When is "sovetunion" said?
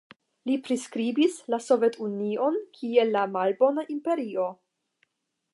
1.67-2.59